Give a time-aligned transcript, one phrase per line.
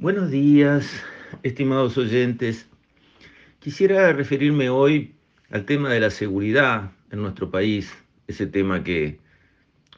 [0.00, 1.02] Buenos días,
[1.42, 2.68] estimados oyentes.
[3.58, 5.16] Quisiera referirme hoy
[5.50, 7.92] al tema de la seguridad en nuestro país,
[8.28, 9.18] ese tema que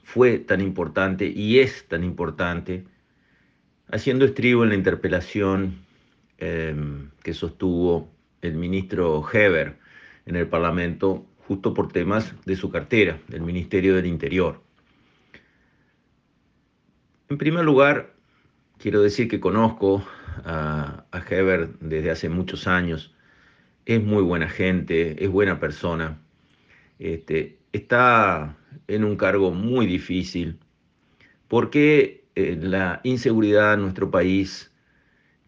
[0.02, 2.86] fue tan importante y es tan importante,
[3.92, 5.84] haciendo estribo en la interpelación
[6.38, 6.74] eh,
[7.22, 8.10] que sostuvo
[8.40, 9.76] el ministro Heber
[10.24, 14.62] en el Parlamento justo por temas de su cartera, del Ministerio del Interior.
[17.28, 18.14] En primer lugar,
[18.80, 20.02] quiero decir que conozco
[20.44, 23.14] a, a Heber desde hace muchos años.
[23.84, 26.18] Es muy buena gente, es buena persona.
[26.98, 28.56] Este, está
[28.88, 30.58] en un cargo muy difícil
[31.48, 34.72] porque eh, la inseguridad en nuestro país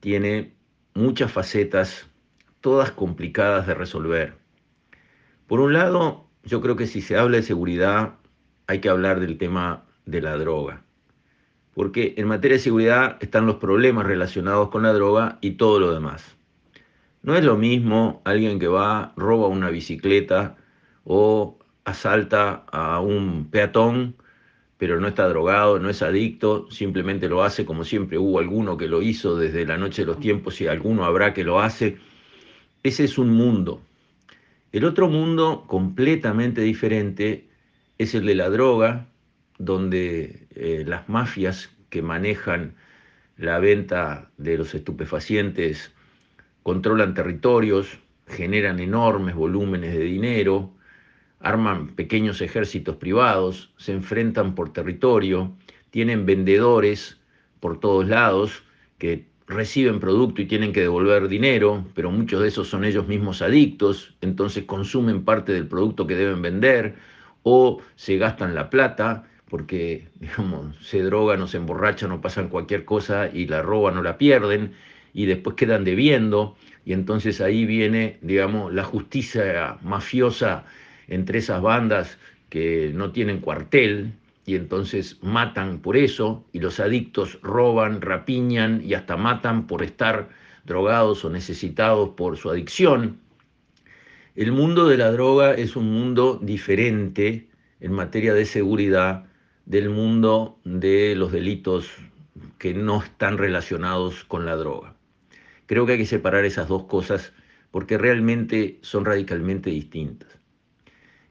[0.00, 0.54] tiene
[0.94, 2.10] muchas facetas,
[2.60, 4.34] todas complicadas de resolver.
[5.46, 8.18] Por un lado, yo creo que si se habla de seguridad,
[8.66, 10.84] hay que hablar del tema de la droga
[11.74, 15.92] porque en materia de seguridad están los problemas relacionados con la droga y todo lo
[15.92, 16.36] demás.
[17.22, 20.56] No es lo mismo alguien que va, roba una bicicleta
[21.04, 24.16] o asalta a un peatón,
[24.76, 28.88] pero no está drogado, no es adicto, simplemente lo hace como siempre hubo alguno que
[28.88, 31.98] lo hizo desde la noche de los tiempos y alguno habrá que lo hace.
[32.82, 33.80] Ese es un mundo.
[34.72, 37.48] El otro mundo completamente diferente
[37.98, 39.06] es el de la droga,
[39.58, 42.74] donde eh, las mafias que manejan
[43.36, 45.92] la venta de los estupefacientes
[46.62, 50.72] controlan territorios, generan enormes volúmenes de dinero,
[51.40, 55.52] arman pequeños ejércitos privados, se enfrentan por territorio,
[55.90, 57.20] tienen vendedores
[57.60, 58.62] por todos lados
[58.98, 63.42] que reciben producto y tienen que devolver dinero, pero muchos de esos son ellos mismos
[63.42, 66.94] adictos, entonces consumen parte del producto que deben vender
[67.42, 72.86] o se gastan la plata porque, digamos, se drogan o se emborrachan o pasan cualquier
[72.86, 74.72] cosa y la roban o la pierden
[75.12, 80.64] y después quedan debiendo y entonces ahí viene, digamos, la justicia mafiosa
[81.06, 82.16] entre esas bandas
[82.48, 84.14] que no tienen cuartel
[84.46, 90.30] y entonces matan por eso y los adictos roban, rapiñan y hasta matan por estar
[90.64, 93.18] drogados o necesitados por su adicción.
[94.34, 97.48] El mundo de la droga es un mundo diferente
[97.80, 99.26] en materia de seguridad
[99.66, 101.90] del mundo de los delitos
[102.58, 104.94] que no están relacionados con la droga.
[105.66, 107.32] Creo que hay que separar esas dos cosas
[107.70, 110.38] porque realmente son radicalmente distintas.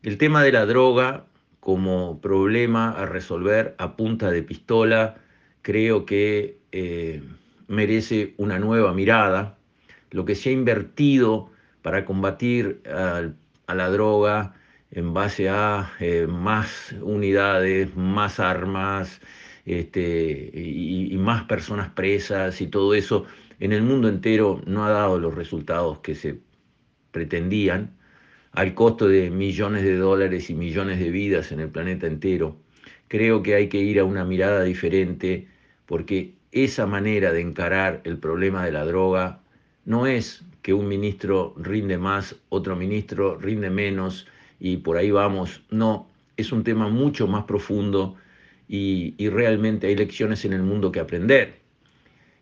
[0.04, 1.26] El tema de la droga
[1.60, 5.18] como problema a resolver a punta de pistola
[5.62, 7.22] creo que eh,
[7.68, 9.58] merece una nueva mirada.
[10.10, 11.52] Lo que se ha invertido
[11.84, 14.56] para combatir a la droga
[14.92, 19.22] en base a eh, más unidades, más armas
[19.66, 23.26] este, y, y, más personas presas y todo eso,
[23.60, 26.40] en el mundo entero no ha dado los resultados que se
[27.12, 27.96] pretendían,
[28.54, 32.58] al costo de millones de dólares y millones de vidas en el planeta entero.
[33.08, 35.48] Creo que hay que ir a una mirada diferente
[35.86, 39.42] porque esa manera de encarar el problema de la droga
[39.86, 44.28] no es que un ministro rinde más, otro ministro rinde menos,
[44.62, 45.64] y por ahí vamos.
[45.72, 46.08] No,
[46.38, 48.16] es un tema mucho más profundo
[48.70, 51.60] y, realmente hay lecciones en el mundo que aprender.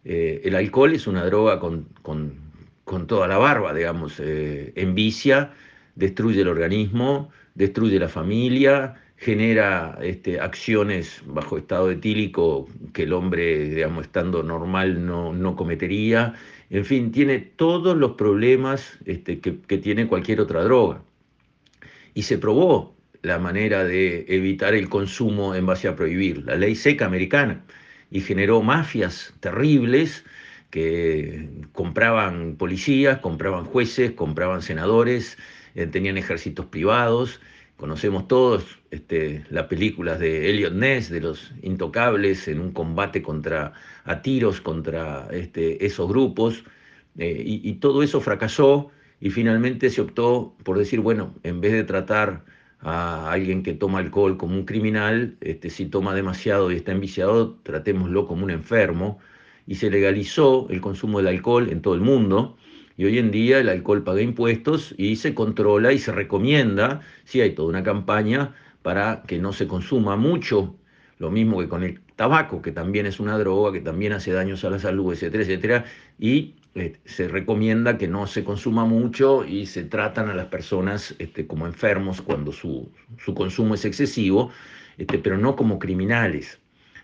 [0.04, 5.54] Eh, el alcohol es una droga con, con, toda la barba, digamos, eh, envicia,
[5.96, 13.70] destruye el organismo, destruye la familia, genera este, acciones bajo estado etílico que el hombre,
[13.70, 16.34] digamos, estando normal no, no cometería.
[16.70, 21.02] En fin, tiene todos los problemas este, que, que tiene cualquier otra droga
[22.14, 26.76] y se probó la manera de evitar el consumo en base a prohibir, la ley
[26.76, 27.64] seca americana,
[28.12, 30.24] y generó mafias terribles
[30.70, 35.38] que compraban policías, compraban jueces, compraban senadores,
[35.76, 37.40] eh, tenían ejércitos privados.
[37.76, 43.74] Conocemos todos este, las películas de Elliot Ness, de los intocables, en un combate contra,
[44.04, 46.64] a tiros contra este, esos grupos,
[47.18, 48.92] eh, y, y todo eso fracasó
[49.22, 52.46] y finalmente se optó por decir, bueno, en vez de tratar
[52.82, 57.56] a alguien que toma alcohol como un criminal, este, si toma demasiado y está enviciado,
[57.64, 59.20] tratémoslo como un enfermo,
[59.68, 62.58] y se legalizó el consumo del alcohol en todo el mundo,
[62.98, 67.42] y hoy en día el alcohol paga impuestos y se controla y se recomienda, sí
[67.42, 70.76] hay toda una campaña para que no se consuma mucho,
[71.18, 74.64] lo mismo que con el tabaco, que también es una droga, que también hace daños
[74.66, 75.86] a la salud, etcétera, etcétera,
[76.18, 81.16] y eh, se recomienda que no se consuma mucho y se tratan a las personas
[81.18, 82.92] este, como enfermos cuando su,
[83.36, 84.52] consumo es excesivo,
[84.98, 86.60] este, pero no como criminales.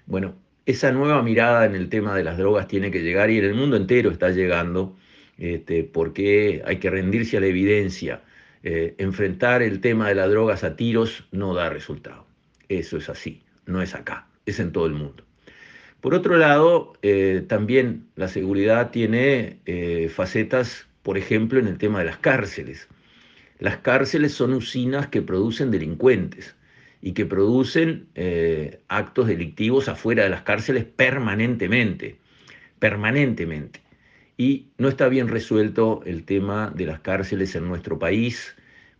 [0.05, 0.35] Bueno,
[0.65, 3.55] esa nueva mirada en el tema de las drogas tiene que llegar y en el
[3.55, 4.95] mundo entero está llegando,
[5.37, 8.21] este, porque hay que rendirse a la evidencia.
[8.63, 12.25] Eh, enfrentar el tema de las drogas a tiros no da resultado.
[12.69, 15.24] Eso es así, no es acá, es en todo el mundo.
[16.05, 21.97] Por otro lado, eh, también la seguridad tiene eh, facetas, por ejemplo, en el tema
[21.97, 22.87] de las cárceles.
[23.57, 26.55] Las cárceles son usinas que producen delincuentes
[27.01, 32.19] y que producen eh, actos delictivos afuera de las cárceles permanentemente,
[32.77, 33.81] permanentemente.
[34.37, 38.55] Y no está bien resuelto el tema de las cárceles en nuestro país,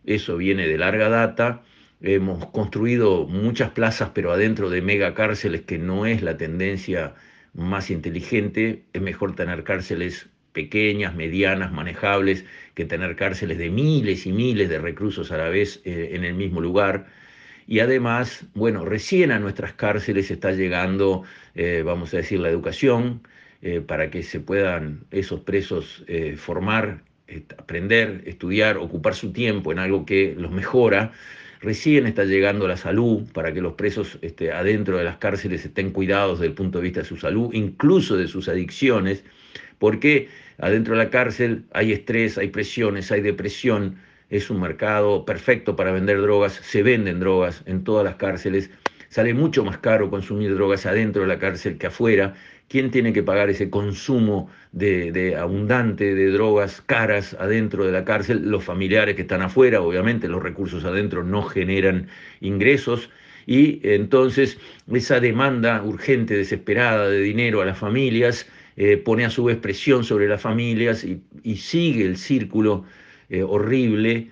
[0.06, 1.62] eso viene de larga data
[2.02, 7.14] Hemos construido muchas plazas, pero adentro de mega cárceles, que no es la tendencia
[7.54, 8.84] más inteligente.
[8.92, 12.44] Es mejor tener cárceles pequeñas, medianas, manejables,
[12.74, 16.34] que tener cárceles de miles y miles de reclusos a la vez eh, en el
[16.34, 17.06] mismo lugar.
[17.66, 23.22] Y además, bueno, recién a nuestras cárceles está llegando, eh, vamos a decir, la educación,
[23.62, 26.04] eh, para que se puedan esos presos
[26.36, 27.02] formar,
[27.58, 31.12] aprender, estudiar, ocupar su tiempo en algo que los mejora.
[31.60, 35.90] Recién está llegando la salud para que los presos este, adentro de las cárceles estén
[35.90, 39.24] cuidados desde el punto de vista de su salud, incluso de sus adicciones,
[39.78, 43.96] porque adentro de la cárcel hay estrés, hay presiones, hay depresión,
[44.28, 48.70] es un mercado perfecto para vender drogas, se venden drogas en todas las cárceles,
[49.08, 52.34] sale mucho más caro consumir drogas adentro de la cárcel que afuera,
[52.68, 58.50] ¿Quién tiene que pagar ese consumo de, abundante de drogas caras adentro de la cárcel?
[58.50, 62.08] Los familiares que están afuera, obviamente los recursos adentro no generan
[62.40, 63.10] ingresos
[63.46, 64.58] y entonces
[64.92, 68.46] esa demanda urgente, desesperada de dinero a las familias
[68.76, 71.22] eh, pone a su vez presión sobre las familias y,
[71.56, 72.84] sigue el círculo
[73.30, 74.30] eh, horrible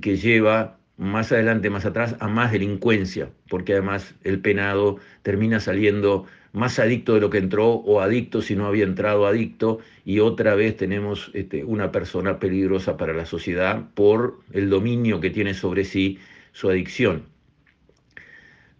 [0.00, 6.24] que lleva más adelante, más atrás, a más delincuencia, porque además el penado termina saliendo
[6.56, 10.54] más adicto de lo que entró o adicto si no había entrado adicto y otra
[10.54, 15.84] vez tenemos este, una persona peligrosa para la sociedad por el dominio que tiene sobre
[15.84, 16.18] sí
[16.52, 17.24] su adicción.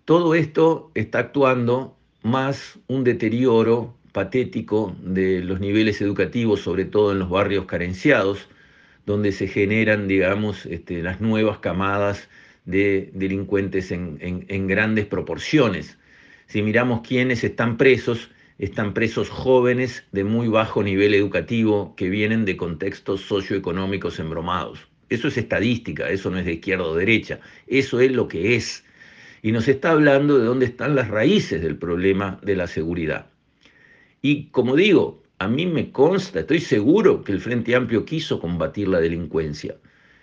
[0.06, 7.19] Todo esto está actuando más un deterioro patético de los niveles educativos, sobre todo en
[7.19, 8.49] los barrios carenciados,
[9.05, 12.31] donde se generan, digamos, este, las nuevas camadas
[12.64, 15.99] de delincuentes en grandes proporciones
[16.46, 22.44] si miramos quiénes están presos, están presos jóvenes de muy bajo nivel educativo que vienen
[22.44, 24.87] de contextos socioeconómicos embromados.
[25.08, 28.84] Eso es estadística, eso no es de izquierda o derecha, eso es lo que es.
[29.43, 33.26] Y nos está hablando de dónde están las raíces del problema de la seguridad.
[34.22, 38.88] Y como digo, a mí me consta, estoy seguro que el Frente Amplio quiso combatir
[38.88, 39.76] la delincuencia.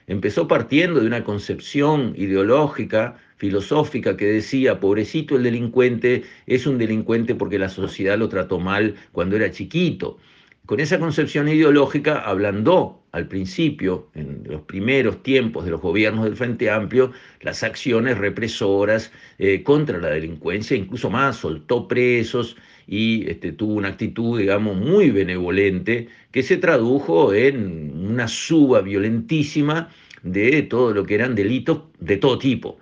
[0.07, 7.35] Empezó partiendo de una concepción ideológica filosófica que decía, pobrecito el delincuente, es un delincuente
[7.35, 10.17] porque la sociedad lo trató mal cuando era chiquito.
[10.65, 16.37] Con esa concepción ideológica ablandó al principio, en los primeros tiempos de los gobiernos del
[16.37, 17.11] Frente Amplio,
[17.41, 22.55] las acciones represoras eh, contra la delincuencia, incluso más, soltó presos
[22.87, 29.89] y este, tuvo una actitud, digamos, muy benevolente que se tradujo en una suba violentísima
[30.23, 32.79] de todo lo que eran delitos de todo tipo.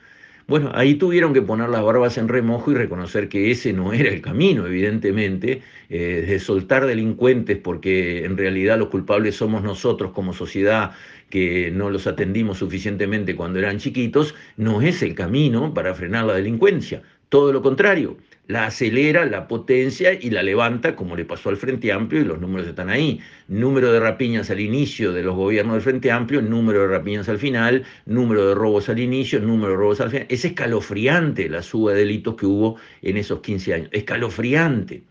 [0.51, 4.09] Bueno, ahí tuvieron que poner las barbas en remojo y reconocer que ese no era
[4.09, 10.33] el camino, evidentemente, eh, de soltar delincuentes porque en realidad los culpables somos nosotros como
[10.33, 10.91] sociedad
[11.29, 16.33] que no los atendimos suficientemente cuando eran chiquitos, no es el camino para frenar la
[16.33, 17.01] delincuencia.
[17.29, 18.17] Todo lo contrario,
[18.47, 22.39] la acelera, la potencia y la levanta, como le pasó al Frente Amplio, y los
[22.39, 23.21] números están ahí.
[23.47, 27.39] Número de rapiñas al inicio de los gobiernos del Frente Amplio, número de rapiñas al
[27.39, 30.25] final, número de robos al inicio, número de robos al final.
[30.29, 35.03] Es escalofriante la suba de delitos que hubo en esos 15 años, escalofriante.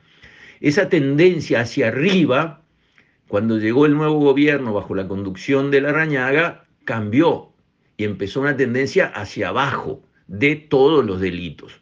[0.61, 2.63] Esa tendencia hacia arriba,
[3.29, 7.53] cuando llegó el nuevo gobierno bajo la conducción de la Rañaga, cambió
[7.97, 11.80] y empezó una tendencia hacia abajo de todos los delitos.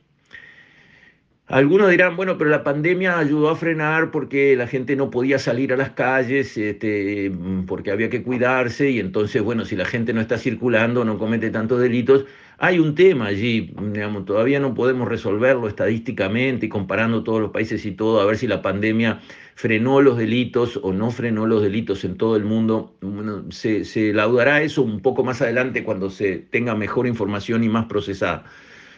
[1.49, 5.73] Algunos dirán, bueno, pero la pandemia ayudó a frenar porque la gente no podía salir
[5.73, 7.33] a las calles, este,
[7.67, 11.49] porque había que cuidarse y entonces, bueno, si la gente no está circulando, no comete
[11.49, 12.27] tantos delitos.
[12.59, 17.87] Hay un tema allí, digamos, todavía no podemos resolverlo estadísticamente y comparando todos los países
[17.87, 19.23] y todo, a ver si la pandemia
[19.55, 22.95] frenó los delitos o no frenó los delitos en todo el mundo.
[23.01, 27.71] Bueno, se, se laudará eso un poco más adelante cuando se tenga mejor información y
[27.71, 28.45] más procesada.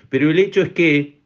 [0.08, 1.19] Pero el hecho es que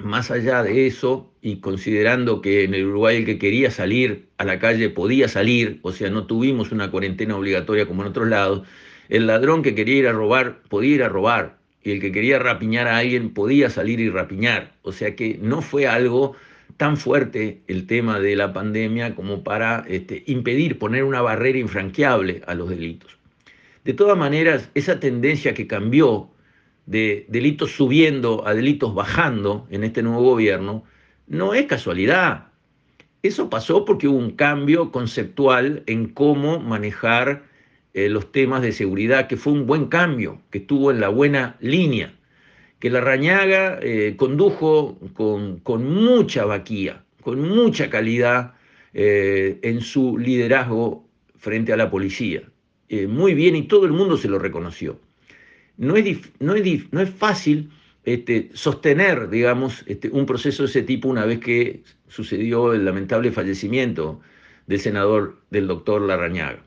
[0.00, 4.44] más allá de eso, y considerando que en el Uruguay el que quería salir a
[4.44, 8.66] la calle podía salir, o sea, no tuvimos una cuarentena obligatoria como en otros lados,
[9.08, 12.38] el ladrón que quería ir a robar podía ir a robar, y el que quería
[12.38, 16.36] rapiñar a alguien podía salir y rapiñar, o sea que no fue algo
[16.76, 22.42] tan fuerte el tema de la pandemia como para este, impedir, poner una barrera infranqueable
[22.46, 23.18] a los delitos.
[23.84, 26.30] De todas maneras, esa tendencia que cambió
[26.88, 30.84] de delitos subiendo a delitos bajando en este nuevo gobierno
[31.26, 32.46] no es casualidad.
[33.22, 37.44] Eso pasó porque hubo un cambio conceptual en cómo manejar
[37.92, 41.56] eh, los temas de seguridad, que fue un buen cambio, que estuvo en la buena
[41.60, 42.14] línea
[42.78, 48.54] que la Rañaga eh, condujo con, mucha vaquía, con mucha calidad
[48.94, 52.44] eh, en su liderazgo frente a la policía.
[53.08, 54.98] Muy bien y todo el mundo se lo reconoció.
[55.78, 56.54] No es, no
[56.90, 57.70] no es fácil
[58.04, 63.32] este, sostener, digamos, este, un proceso de ese tipo una vez que sucedió el lamentable
[63.32, 64.20] fallecimiento
[64.66, 66.62] del senador, del doctor Larrañaga.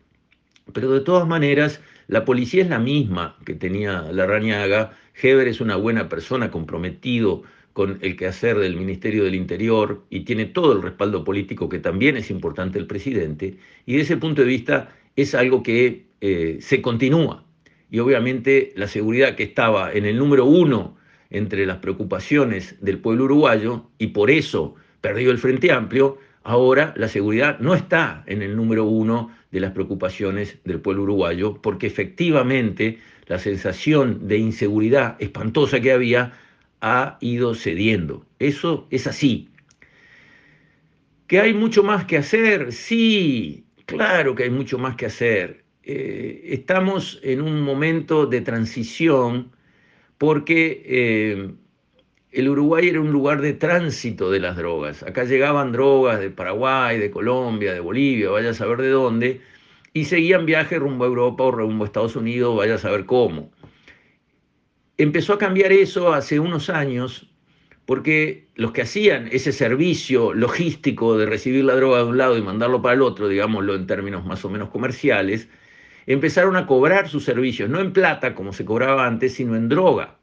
[0.74, 5.76] Pero de todas maneras, la policía es la misma que tenía Larrañaga Heber es una
[5.76, 11.24] buena persona, comprometido con el quehacer del Ministerio del Interior y tiene todo el respaldo
[11.24, 15.64] político que también es importante el presidente, y desde ese punto de vista es algo
[15.64, 17.46] que eh, se continúa.
[17.92, 20.98] Y obviamente la seguridad que estaba en el número uno
[21.30, 27.10] entre las preocupaciones del pueblo uruguayo, y por eso perdió el Frente Amplio, ahora la
[27.10, 33.00] seguridad no está en el número uno de las preocupaciones del pueblo uruguayo, porque efectivamente
[33.28, 36.34] la sensación de inseguridad espantosa que había
[36.80, 38.26] ha ido cediendo.
[38.40, 39.50] Eso es así.
[41.28, 42.72] ¿Que hay mucho más que hacer?
[42.72, 45.61] Sí, claro que hay mucho más que hacer.
[45.84, 49.52] Eh, estamos en un momento de transición
[50.18, 51.52] porque eh,
[52.32, 55.04] el Uruguay era un lugar de tránsito de las drogas.
[55.04, 59.42] Acá llegaban drogas de Paraguay, de Colombia, de Bolivia, vaya a saber de dónde,
[59.94, 63.52] y seguían viaje rumbo a Europa o rumbo a Estados Unidos, vaya a saber cómo.
[64.98, 67.28] Empezó a cambiar eso hace unos años
[67.86, 72.42] porque los que hacían ese servicio logístico de recibir la droga de un lado y
[72.42, 75.50] mandarlo para el otro, digámoslo en términos más o menos comerciales,
[76.12, 80.16] empezaron a cobrar sus servicios, no en plata como se cobraba antes, sino en droga.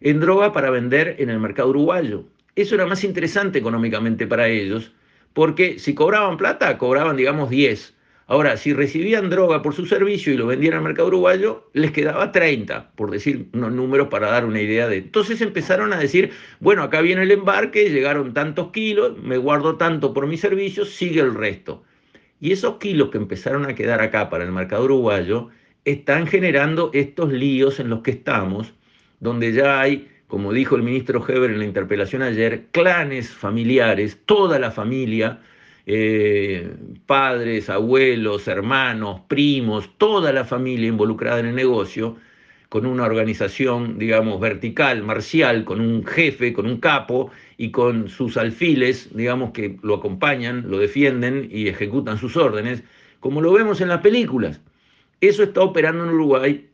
[0.00, 2.24] En droga para vender en el mercado uruguayo.
[2.54, 4.92] Eso era más interesante económicamente para ellos,
[5.32, 7.94] porque si cobraban plata, cobraban, digamos, 10
[8.30, 12.30] Ahora, si recibían droga por su servicio y lo vendían al mercado uruguayo, les quedaba
[12.30, 14.98] 30, por decir unos números para dar una idea de...
[14.98, 20.12] Entonces empezaron a decir, bueno, acá viene el embarque, llegaron tantos kilos, me guardo tanto
[20.12, 21.82] por mi servicio, sigue el resto.
[22.40, 25.48] Y esos kilos que empezaron a quedar acá para el mercado uruguayo
[25.84, 28.72] están generando estos líos en los que estamos,
[29.20, 34.58] donde ya hay, como dijo el ministro Heber en la interpelación ayer, clanes familiares, toda
[34.58, 35.40] la familia,
[35.86, 36.70] eh,
[37.06, 42.16] padres, abuelos, hermanos, primos, toda la familia involucrada en el negocio,
[42.68, 48.36] con una organización, digamos, vertical, marcial, con un jefe, con un capo y con sus
[48.36, 52.84] alfiles, digamos, que lo acompañan, lo defienden y ejecutan sus órdenes,
[53.20, 54.60] como lo vemos en las películas.
[55.20, 56.68] Eso está operando en Uruguay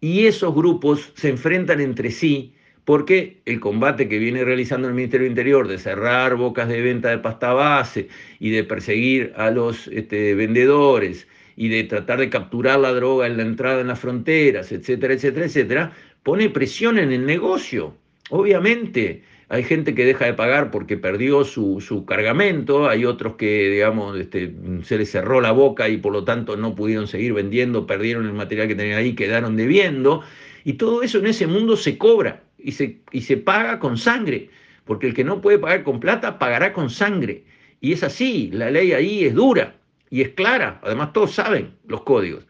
[0.00, 2.52] y esos grupos se enfrentan entre sí
[2.84, 7.10] porque el combate que viene realizando el Ministerio del Interior de cerrar bocas de venta
[7.10, 8.08] de pasta base
[8.40, 13.36] y de perseguir a los este, vendedores y de tratar de capturar la droga en
[13.36, 15.92] la entrada en las fronteras, etcétera, etcétera, etcétera,
[16.24, 17.94] pone presión en el negocio.
[18.30, 24.18] Obviamente, hay gente que deja de pagar porque perdió su, cargamento, hay otros que, digamos,
[24.18, 28.26] este, se les cerró la boca y por lo tanto no pudieron seguir vendiendo, perdieron
[28.26, 30.22] el material que tenían ahí, quedaron debiendo,
[30.64, 34.50] y todo eso en ese mundo se cobra y se, y se paga con sangre,
[34.84, 37.44] porque el que no puede pagar con plata pagará con sangre.
[37.80, 39.76] Y es así, la ley ahí es dura
[40.10, 42.46] y es clara, además todos saben los códigos.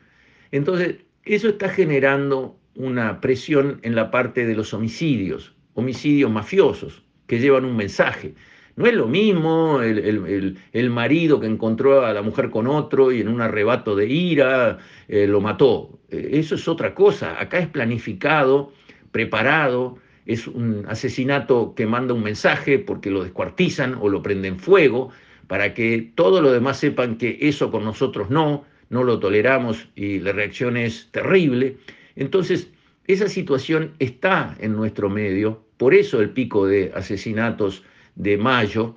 [0.51, 7.39] Entonces, eso está generando una presión en la parte de los homicidios, homicidios mafiosos, que
[7.39, 8.35] llevan un mensaje.
[8.75, 13.29] No es lo mismo el, marido que encontró a la mujer con otro y en
[13.29, 15.99] un arrebato de ira eh, lo mató.
[16.11, 17.41] Eh, eso es otra cosa.
[17.41, 18.73] Acá es planificado
[19.13, 25.11] preparado, es un asesinato que manda un mensaje porque lo descuartizan o lo prenden fuego,
[25.47, 30.19] para que todos los demás sepan que eso con nosotros no, no lo toleramos y
[30.19, 31.79] la reacción es terrible.
[32.17, 32.71] Entonces,
[33.07, 37.83] esa situación está en nuestro medio, por eso el pico de asesinatos
[38.17, 38.97] de mayo,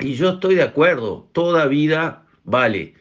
[0.00, 2.94] y yo estoy de acuerdo, toda vida vale.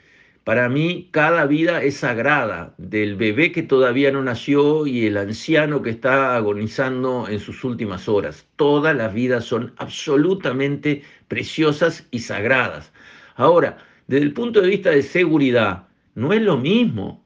[0.44, 5.82] Para mí cada vida es sagrada, del bebé que todavía no nació y el anciano
[5.82, 8.46] que está agonizando en sus últimas horas.
[8.56, 12.94] Todas las vidas son absolutamente preciosas y sagradas.
[13.36, 17.26] Ahora, desde el punto de vista de seguridad, no es lo mismo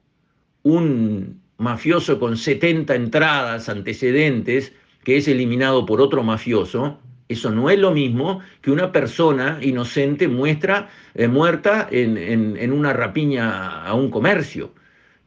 [0.63, 7.77] un mafioso con 70 entradas, antecedentes, que es eliminado por otro mafioso, Eso no es
[7.77, 14.09] lo mismo que una persona inocente muestra, eh, muerta en, en una rapiña a un
[14.09, 14.73] comercio.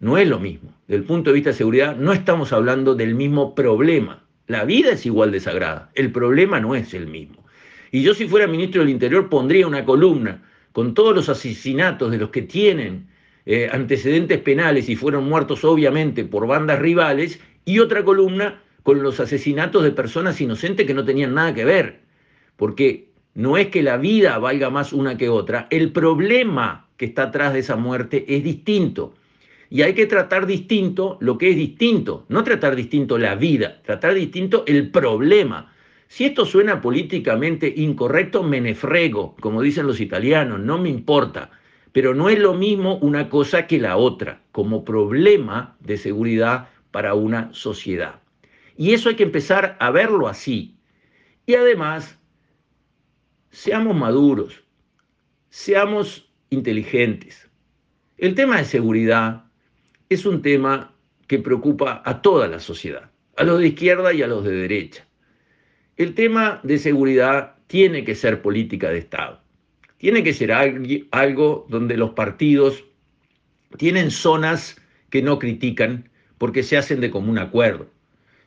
[0.00, 0.74] No es lo mismo.
[0.88, 4.24] Desde el punto de vista de seguridad, no estamos hablando del mismo problema.
[4.48, 5.90] La vida es igual de sagrada.
[5.94, 7.44] El problema no es el mismo.
[7.92, 12.18] Y yo si fuera ministro del Interior pondría una columna con todos los asesinatos de
[12.18, 13.06] los que tienen
[13.44, 19.20] eh, antecedentes penales y fueron muertos obviamente por bandas rivales, y otra columna con los
[19.20, 22.00] asesinatos de personas inocentes que no tenían nada que ver.
[22.56, 27.24] Porque no es que la vida valga más una que otra, el problema que está
[27.24, 29.14] atrás de esa muerte es distinto.
[29.70, 34.14] Y hay que tratar distinto lo que es distinto, no tratar distinto la vida, tratar
[34.14, 35.72] distinto el problema.
[36.08, 41.50] Si esto suena políticamente incorrecto, me nefrego, como dicen los italianos, no me importa.
[41.92, 47.14] Pero no es lo mismo una cosa que la otra, como problema de seguridad para
[47.14, 48.21] una sociedad.
[48.82, 50.76] Y eso hay que empezar a verlo así.
[51.46, 52.18] Y además,
[53.52, 54.64] seamos maduros,
[55.50, 57.48] seamos inteligentes.
[58.18, 59.44] El tema de seguridad
[60.08, 60.96] es un tema
[61.28, 65.06] que preocupa a toda la sociedad, a los de izquierda y a los de derecha.
[65.96, 69.40] El tema de seguridad tiene que ser política de Estado.
[69.98, 70.50] Tiene que ser
[71.12, 72.82] algo donde los partidos
[73.78, 74.74] tienen zonas
[75.08, 77.88] que no critican porque se hacen de común acuerdo.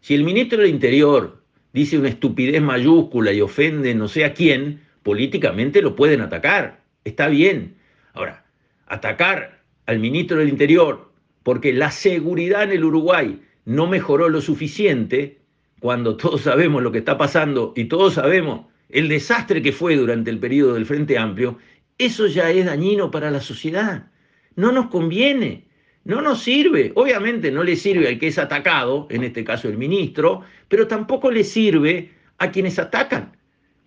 [0.06, 1.42] Si el ministro del Interior
[1.74, 6.84] dice una estupidez mayúscula y ofende no sé a quién, políticamente lo pueden atacar.
[7.04, 7.78] Está bien.
[8.14, 8.46] Ahora,
[8.86, 15.40] atacar al ministro del Interior porque la seguridad en el Uruguay no mejoró lo suficiente,
[15.80, 20.30] cuando todos sabemos lo que está pasando y todos sabemos el desastre que fue durante
[20.30, 21.58] el periodo del Frente Amplio,
[21.98, 24.12] eso ya es dañino para la sociedad.
[24.56, 25.65] No nos conviene,
[26.06, 26.94] no nos sirve.
[26.96, 31.30] Obviamente no le sirve al que es atacado, en este caso el ministro, pero tampoco
[31.30, 33.36] le sirve a quienes atacan.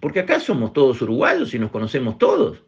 [0.00, 2.62] Porque acá somos todos uruguayos y nos conocemos todos.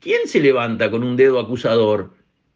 [0.00, 2.14] ¿Quién se levanta con un dedo acusador?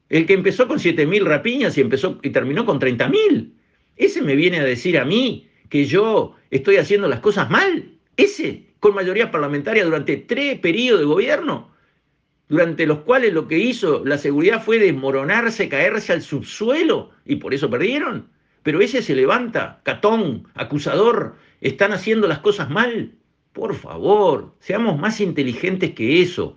[0.09, 3.53] El que empezó con 7.000 rapiñas y, empezó, y terminó con 30.000.
[3.97, 7.93] Ese me viene a decir a mí que yo estoy haciendo las cosas mal.
[8.17, 11.71] Ese, con mayoría parlamentaria durante tres periodos de gobierno,
[12.51, 17.55] durante los cuales lo que hizo la seguridad fue desmoronarse, caerse al subsuelo, y por
[17.55, 18.29] eso perdieron.
[18.65, 23.15] Pero ese se levanta, catón, acusador, están haciendo las cosas mal.
[23.53, 26.57] Por favor, seamos más inteligentes que eso.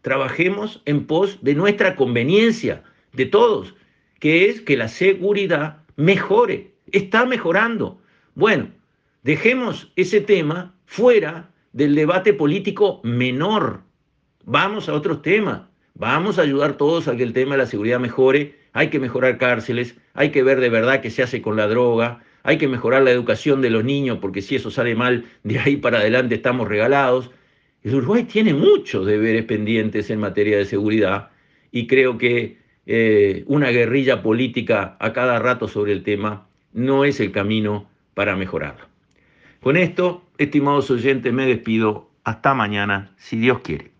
[0.00, 3.74] Trabajemos en pos de nuestra conveniencia, de todos,
[4.18, 6.72] que es que la seguridad mejore.
[6.92, 8.00] Está mejorando.
[8.34, 8.70] Bueno,
[9.22, 13.82] dejemos ese tema fuera del debate político menor.
[14.48, 15.62] Vamos a otros temas.
[15.94, 18.54] Vamos a ayudar todos a que el tema de la seguridad mejore.
[18.72, 22.22] Hay que mejorar cárceles, hay que ver de verdad qué se hace con la droga,
[22.44, 25.76] hay que mejorar la educación de los niños, porque si eso sale mal, de ahí
[25.76, 27.32] para adelante estamos regalados.
[27.82, 31.30] El Uruguay tiene muchos deberes pendientes en materia de seguridad
[31.72, 37.18] y creo que eh, una guerrilla política a cada rato sobre el tema no es
[37.18, 38.86] el camino para mejorarlo.
[39.60, 42.10] Con esto, estimados oyentes, me despido.
[42.22, 43.90] Hasta mañana, si Dios quiere.